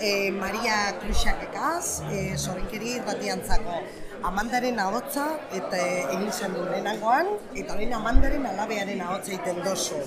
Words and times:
e, 0.00 0.30
Maria 0.32 0.96
Kruxakekaz, 1.00 2.02
e, 2.10 2.36
sorrinkeri 2.36 2.96
irratiantzako 2.98 3.80
amandaren 4.24 4.78
ahotza 4.80 5.26
eta 5.56 5.80
egin 5.80 6.30
zen 6.32 6.54
du 6.56 6.64
lehenangoan, 6.68 7.28
eta 7.54 7.76
orain 7.76 7.92
amandaren 7.96 8.46
alabearen 8.52 9.00
ahotza 9.04 9.34
egiten 9.36 9.62
dozu. 9.64 10.00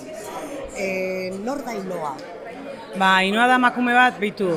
E, 0.76 1.30
nor 1.42 1.62
da 1.66 1.74
inoa? 1.78 2.14
Ba, 2.98 3.10
inoa 3.26 3.46
da 3.50 3.58
makume 3.58 3.94
bat, 3.94 4.18
bitu, 4.22 4.50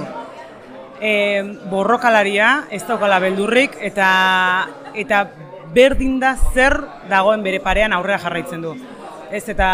e, 1.02 1.14
borrokalaria, 1.72 2.68
ez 2.74 2.84
daukala 2.90 3.22
beldurrik, 3.24 3.78
eta, 3.82 4.10
eta 4.98 5.24
berdin 5.74 6.20
da 6.22 6.36
zer 6.54 6.78
dagoen 7.10 7.44
bere 7.46 7.62
parean 7.64 7.94
aurrera 7.94 8.22
jarraitzen 8.26 8.62
du. 8.62 8.76
Ez 9.28 9.44
eta, 9.52 9.68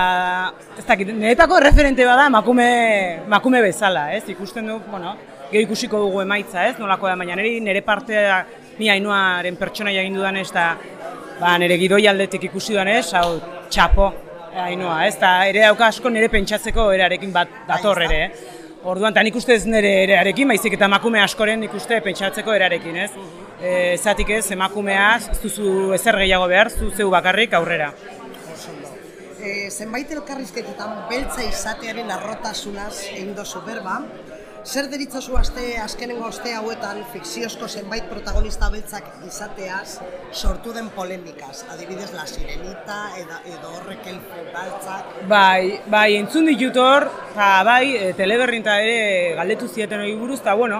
ez 0.80 0.86
dakit, 0.88 1.12
niretako 1.14 1.60
referente 1.62 2.08
bada 2.08 2.26
makume, 2.34 3.22
makume 3.30 3.62
bezala, 3.62 4.08
ez? 4.16 4.24
Ikusten 4.34 4.72
du, 4.72 4.80
bueno, 4.90 5.14
gero 5.54 5.68
ikusiko 5.68 6.02
dugu 6.08 6.24
emaitza, 6.24 6.66
ez? 6.68 6.78
Nolako 6.82 7.08
da, 7.12 7.16
baina 7.20 7.38
nire, 7.38 7.60
nire 7.62 7.84
partea, 7.86 8.42
ni 8.80 8.90
hainuaren 8.90 9.58
pertsona 9.60 9.94
egin 9.94 10.18
dudan 10.18 10.40
ez, 10.42 10.50
eta 10.50 10.72
ba, 11.40 11.54
nire 11.62 11.78
gidoi 11.82 12.06
aldetik 12.10 12.50
ikusi 12.50 12.74
dudan 12.74 12.90
ez, 12.96 13.06
hau, 13.18 13.38
txapo, 13.70 14.10
hainua, 14.64 15.04
ez? 15.08 15.16
Ta 15.22 15.36
ere 15.50 15.64
dauka 15.68 15.92
asko 15.92 16.10
nire 16.14 16.30
pentsatzeko 16.34 16.90
erarekin 16.96 17.34
bat 17.36 17.64
dator 17.70 18.02
ere, 18.08 18.20
eh? 18.26 18.60
Orduan, 18.84 19.14
eta 19.14 19.24
nik 19.24 19.38
uste 19.40 19.56
ez 19.56 19.64
nire 19.70 19.94
erarekin, 20.04 20.50
baizik 20.52 20.74
eta 20.76 20.90
emakume 20.90 21.22
askoren 21.24 21.62
nik 21.64 21.74
uste 21.78 22.02
pentsatzeko 22.04 22.54
erarekin, 22.58 22.98
ez? 23.06 23.12
E, 23.64 23.72
zatik 23.96 24.34
ez, 24.36 24.44
emakumea, 24.52 25.08
zuzu 25.38 25.94
ezer 25.96 26.18
gehiago 26.20 26.50
behar, 26.52 26.74
zu 26.74 26.90
zeu 26.92 27.08
bakarrik 27.14 27.54
aurrera. 27.56 27.94
E, 29.44 29.70
zenbait 29.70 30.12
elkarrizketetan 30.12 31.06
beltza 31.10 31.46
izatearen 31.48 32.12
arrotasunaz 32.12 32.94
egin 33.14 33.32
dozu 33.38 33.62
berba, 33.64 34.02
zer 34.64 34.88
deritzozu 34.88 35.36
aste 35.36 35.64
azkenengo 35.84 36.24
aste 36.30 36.54
hauetan 36.56 37.02
fikziozko 37.12 37.68
zenbait 37.68 38.06
protagonista 38.08 38.70
beltzak 38.72 39.10
izateaz 39.28 40.00
sortu 40.32 40.72
den 40.74 40.88
polemikaz, 40.96 41.66
adibidez 41.74 42.14
La 42.16 42.26
Sirenita 42.28 43.00
edo, 43.20 43.40
edo 43.52 43.72
horrek 43.78 44.08
elfu 44.08 44.44
beltzak. 44.54 45.10
Bai, 45.28 45.80
bai, 45.92 46.16
entzun 46.16 46.48
ditut 46.48 46.80
hor, 46.80 47.08
eta 47.34 47.50
bai, 47.68 47.96
e, 47.98 48.14
teleberrinta 48.16 48.78
ere 48.82 49.36
galdetu 49.40 49.68
zieten 49.68 50.06
hori 50.06 50.16
buruz, 50.16 50.40
eta 50.40 50.56
bueno, 50.56 50.80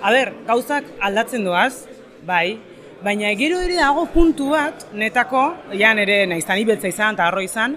a 0.00 0.14
ber, 0.14 0.32
gauzak 0.48 0.88
aldatzen 1.04 1.44
doaz, 1.44 1.84
bai, 2.24 2.56
baina 3.04 3.34
gero 3.36 3.60
ere 3.60 3.76
dago 3.82 4.06
puntu 4.14 4.48
bat, 4.54 4.88
netako, 4.96 5.44
jan 5.76 6.00
ere 6.00 6.22
naiztan 6.30 6.62
ibeltza 6.62 6.88
izan 6.88 7.20
eta 7.20 7.28
arro 7.28 7.44
izan, 7.44 7.76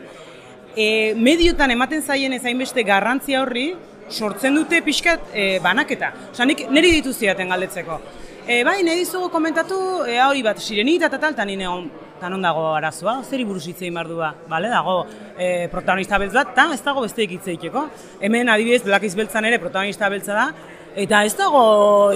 e, 0.72 1.14
mediotan 1.20 1.76
ematen 1.76 2.02
zaien 2.02 2.34
ez 2.34 2.46
hainbeste 2.46 2.88
garrantzia 2.88 3.44
horri, 3.44 3.74
sortzen 4.10 4.56
dute 4.56 4.82
pixkat 4.86 5.34
e, 5.34 5.46
banaketa. 5.64 6.12
Osa, 6.32 6.46
nik 6.46 6.66
niri 6.72 6.92
ditu 6.98 7.14
ziaten 7.14 7.50
galdetzeko. 7.54 8.00
E, 8.48 8.62
bai, 8.64 8.80
nahi 8.88 9.02
dizugu 9.02 9.28
komentatu, 9.30 9.78
e, 10.08 10.20
hori 10.24 10.44
bat, 10.46 10.62
sirenita 10.64 11.10
eta 11.10 11.20
tal, 11.20 11.36
eta 11.36 11.46
nire 11.46 11.68
on, 11.68 11.90
eta 12.16 12.30
non 12.32 12.42
dago 12.42 12.70
arazoa, 12.78 13.18
zeri 13.28 13.44
buruz 13.46 13.66
hitzein 13.68 13.94
behar 13.94 14.08
du 14.08 14.22
ba, 14.22 14.32
bale, 14.48 14.72
dago 14.72 15.02
e, 15.36 15.68
protagonista 15.74 16.20
beltz 16.22 16.32
bat, 16.38 16.54
eta 16.56 16.70
ez 16.74 16.80
dago 16.86 17.04
besteik 17.04 17.36
hitzeikeko. 17.36 17.84
Hemen 18.24 18.50
adibidez, 18.54 18.86
Black 18.88 19.12
Beltzan 19.20 19.50
ere 19.52 19.60
protagonista 19.60 20.10
beltza 20.10 20.34
da, 20.40 20.50
Eta 20.98 21.20
ez 21.28 21.36
dago, 21.38 21.60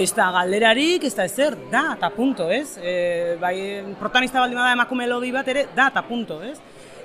ez 0.02 0.08
da 0.10 0.24
galderarik, 0.34 1.04
ez 1.06 1.12
da 1.14 1.22
ezer, 1.28 1.54
da, 1.70 1.92
eta 1.94 2.08
punto, 2.10 2.48
ez? 2.50 2.80
E, 2.82 3.36
bai, 3.38 3.54
protagonista 4.00 4.40
baldin 4.40 4.58
bada 4.58 4.72
emakume 4.74 5.06
lodi 5.06 5.30
bat 5.30 5.46
ere, 5.52 5.68
da, 5.76 5.86
eta 5.92 6.02
punto, 6.02 6.40
ez? 6.42 6.56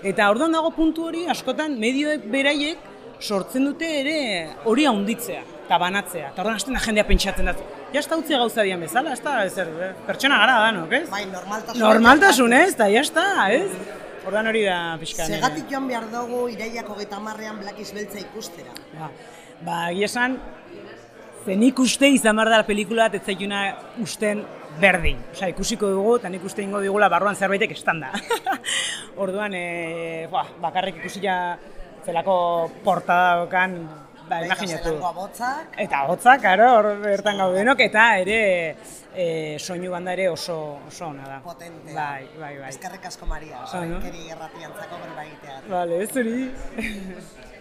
Eta 0.01 0.25
orduan 0.31 0.57
dago 0.57 0.71
puntu 0.73 1.05
hori, 1.05 1.27
askotan, 1.29 1.75
medioek 1.77 2.25
beraiek 2.33 2.81
sortzen 3.19 3.65
dute 3.69 3.87
ere 3.99 4.17
hori 4.65 4.85
handitzea 4.85 5.43
eta 5.67 5.77
banatzea. 5.81 6.31
Eta 6.31 6.43
orduan 6.43 6.59
hasten 6.59 6.77
da 6.77 6.81
jendea 6.83 7.03
pentsatzen 7.07 7.49
dut. 7.51 7.63
Ja, 7.93 8.01
da 8.01 8.17
utzi 8.19 8.35
gauza 8.35 8.63
dian 8.63 8.83
bezala, 8.83 9.13
ez 9.15 9.21
da, 9.23 9.37
ezer, 9.47 9.71
eh? 9.83 9.93
pertsona 10.07 10.37
gara 10.39 10.59
da, 10.63 10.71
no, 10.75 10.85
ez? 10.91 11.05
Bai, 11.11 11.25
normaltasun. 11.31 11.81
Normaltasun, 11.83 12.55
ez, 12.55 12.69
eta 12.75 12.87
ja, 12.91 13.03
ez? 13.51 13.71
Orduan 14.27 14.47
hori 14.51 14.63
da 14.67 14.77
pixkan. 14.99 15.31
Segatik 15.31 15.69
joan 15.71 15.87
behar 15.87 16.07
dugu 16.11 16.47
iraiak 16.51 16.87
hogeita 16.91 17.19
marrean 17.23 17.59
Black 17.59 17.79
Beltza 17.95 18.19
ikustera. 18.19 18.75
Ba, 18.95 19.11
ba, 19.63 19.79
esan, 19.91 20.39
Ze 21.47 21.55
nik 21.55 21.77
uste 21.79 22.09
izan 22.11 22.35
behar 22.35 22.49
da 22.51 22.63
pelikula 22.67 23.05
ez 23.07 23.21
zaituna 23.23 23.61
usten 24.03 24.41
berdin. 24.81 25.21
Osa, 25.31 25.47
ikusiko 25.47 25.87
dugu, 25.93 26.17
eta 26.19 26.27
nik 26.27 26.43
uste 26.43 26.59
ingo 26.59 26.81
digula 26.83 27.07
barruan 27.07 27.37
zerbaitek 27.39 27.71
estanda. 27.71 28.09
Orduan, 29.23 29.55
e, 29.55 30.27
ba, 30.31 30.43
bakarrik 30.59 30.99
ikusi 30.99 31.23
ja 31.23 31.55
zelako 32.07 32.37
portada 32.85 33.41
dokan, 33.43 33.75
ba, 34.29 34.39
imaginatu. 34.45 34.95
Botzak. 35.17 35.75
Eta 35.83 36.05
botzak, 36.07 36.41
karo, 36.45 36.69
hor 36.77 36.89
bertan 37.03 37.41
gaudenok, 37.43 37.83
eta 37.87 38.05
ere 38.23 38.39
e, 39.11 39.27
soinu 39.59 39.91
banda 39.91 40.15
ere 40.15 40.29
oso, 40.31 40.57
oso 40.87 41.09
ona 41.09 41.27
da. 41.27 41.41
Potentea. 41.43 41.95
Bai, 41.97 42.23
bai, 42.39 42.53
bai. 42.61 42.71
Eskerrik 42.71 43.09
asko, 43.11 43.27
Maria. 43.27 43.65
Soinkeri 43.67 44.31
erratiantzako 44.37 45.03
berba 45.03 45.27
egitea. 45.27 45.61
Vale, 45.75 46.01
zuri. 46.07 46.39